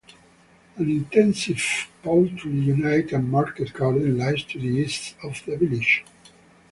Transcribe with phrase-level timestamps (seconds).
[0.77, 1.63] An intensive
[2.01, 6.03] poultry unit and market garden lies to the east of the village.